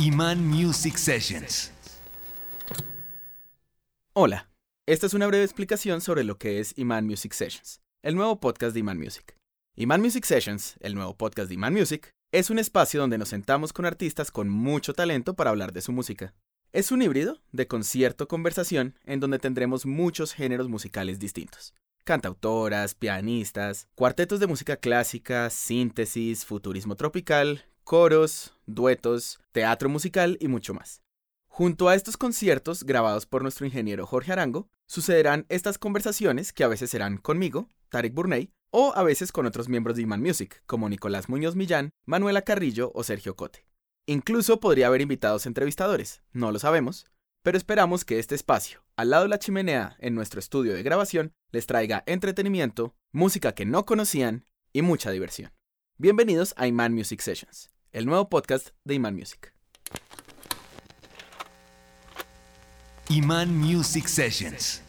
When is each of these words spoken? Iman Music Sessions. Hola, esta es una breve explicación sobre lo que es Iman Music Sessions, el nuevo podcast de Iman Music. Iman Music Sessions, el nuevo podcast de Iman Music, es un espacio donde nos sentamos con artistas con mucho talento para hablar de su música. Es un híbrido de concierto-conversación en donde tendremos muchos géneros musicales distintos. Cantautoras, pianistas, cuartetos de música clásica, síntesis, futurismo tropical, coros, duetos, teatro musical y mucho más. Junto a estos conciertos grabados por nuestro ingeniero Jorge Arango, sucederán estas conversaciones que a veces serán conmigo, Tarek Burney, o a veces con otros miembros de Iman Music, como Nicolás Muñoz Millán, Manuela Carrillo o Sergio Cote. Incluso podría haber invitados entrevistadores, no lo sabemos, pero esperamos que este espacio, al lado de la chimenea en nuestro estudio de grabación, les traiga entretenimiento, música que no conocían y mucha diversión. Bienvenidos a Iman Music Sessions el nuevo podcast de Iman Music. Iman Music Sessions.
Iman 0.00 0.46
Music 0.46 0.96
Sessions. 0.96 1.72
Hola, 4.12 4.48
esta 4.86 5.06
es 5.06 5.14
una 5.14 5.26
breve 5.26 5.42
explicación 5.42 6.00
sobre 6.00 6.22
lo 6.22 6.38
que 6.38 6.60
es 6.60 6.72
Iman 6.78 7.04
Music 7.04 7.32
Sessions, 7.32 7.80
el 8.04 8.14
nuevo 8.14 8.38
podcast 8.38 8.74
de 8.74 8.80
Iman 8.80 9.00
Music. 9.00 9.36
Iman 9.74 10.00
Music 10.00 10.24
Sessions, 10.24 10.76
el 10.78 10.94
nuevo 10.94 11.16
podcast 11.16 11.48
de 11.48 11.54
Iman 11.56 11.72
Music, 11.72 12.12
es 12.30 12.48
un 12.48 12.60
espacio 12.60 13.00
donde 13.00 13.18
nos 13.18 13.30
sentamos 13.30 13.72
con 13.72 13.86
artistas 13.86 14.30
con 14.30 14.48
mucho 14.48 14.94
talento 14.94 15.34
para 15.34 15.50
hablar 15.50 15.72
de 15.72 15.82
su 15.82 15.90
música. 15.90 16.32
Es 16.72 16.92
un 16.92 17.02
híbrido 17.02 17.42
de 17.50 17.66
concierto-conversación 17.66 18.94
en 19.04 19.18
donde 19.18 19.40
tendremos 19.40 19.84
muchos 19.84 20.32
géneros 20.32 20.68
musicales 20.68 21.18
distintos. 21.18 21.74
Cantautoras, 22.04 22.94
pianistas, 22.94 23.88
cuartetos 23.96 24.38
de 24.38 24.46
música 24.46 24.76
clásica, 24.76 25.50
síntesis, 25.50 26.44
futurismo 26.44 26.94
tropical, 26.94 27.64
coros, 27.88 28.52
duetos, 28.66 29.40
teatro 29.50 29.88
musical 29.88 30.36
y 30.42 30.48
mucho 30.48 30.74
más. 30.74 31.00
Junto 31.46 31.88
a 31.88 31.94
estos 31.94 32.18
conciertos 32.18 32.84
grabados 32.84 33.24
por 33.24 33.40
nuestro 33.40 33.64
ingeniero 33.64 34.04
Jorge 34.04 34.30
Arango, 34.30 34.68
sucederán 34.86 35.46
estas 35.48 35.78
conversaciones 35.78 36.52
que 36.52 36.64
a 36.64 36.68
veces 36.68 36.90
serán 36.90 37.16
conmigo, 37.16 37.70
Tarek 37.88 38.12
Burney, 38.12 38.50
o 38.70 38.92
a 38.94 39.02
veces 39.04 39.32
con 39.32 39.46
otros 39.46 39.70
miembros 39.70 39.96
de 39.96 40.02
Iman 40.02 40.20
Music, 40.20 40.62
como 40.66 40.90
Nicolás 40.90 41.30
Muñoz 41.30 41.56
Millán, 41.56 41.88
Manuela 42.04 42.42
Carrillo 42.42 42.92
o 42.94 43.04
Sergio 43.04 43.36
Cote. 43.36 43.66
Incluso 44.04 44.60
podría 44.60 44.88
haber 44.88 45.00
invitados 45.00 45.46
entrevistadores, 45.46 46.20
no 46.30 46.52
lo 46.52 46.58
sabemos, 46.58 47.06
pero 47.42 47.56
esperamos 47.56 48.04
que 48.04 48.18
este 48.18 48.34
espacio, 48.34 48.84
al 48.96 49.08
lado 49.08 49.22
de 49.22 49.30
la 49.30 49.38
chimenea 49.38 49.96
en 50.00 50.14
nuestro 50.14 50.40
estudio 50.40 50.74
de 50.74 50.82
grabación, 50.82 51.32
les 51.52 51.64
traiga 51.64 52.04
entretenimiento, 52.04 52.94
música 53.12 53.52
que 53.52 53.64
no 53.64 53.86
conocían 53.86 54.44
y 54.74 54.82
mucha 54.82 55.10
diversión. 55.10 55.52
Bienvenidos 55.96 56.52
a 56.58 56.66
Iman 56.66 56.92
Music 56.92 57.22
Sessions 57.22 57.70
el 57.98 58.06
nuevo 58.06 58.28
podcast 58.28 58.68
de 58.84 58.94
Iman 58.94 59.16
Music. 59.16 59.52
Iman 63.08 63.58
Music 63.58 64.06
Sessions. 64.06 64.82